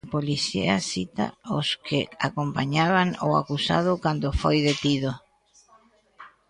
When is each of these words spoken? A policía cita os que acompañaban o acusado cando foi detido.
A 0.07 0.15
policía 0.17 0.75
cita 0.91 1.25
os 1.57 1.67
que 1.87 2.01
acompañaban 2.29 3.07
o 3.27 3.29
acusado 3.41 3.91
cando 4.03 4.37
foi 4.41 4.57
detido. 4.69 5.11